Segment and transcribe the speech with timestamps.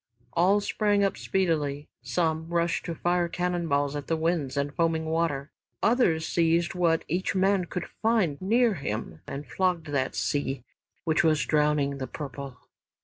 [0.33, 5.05] All sprang up speedily, some rushed to fire cannon balls at the winds and foaming
[5.05, 5.51] water,
[5.83, 10.63] others seized what each man could find near him and flogged that sea
[11.03, 12.57] which was drowning "The Purple."